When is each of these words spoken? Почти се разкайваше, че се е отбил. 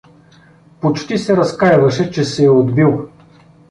Почти 0.81 1.17
се 1.17 1.37
разкайваше, 1.37 2.11
че 2.11 2.23
се 2.23 2.43
е 2.45 2.49
отбил. 2.49 3.09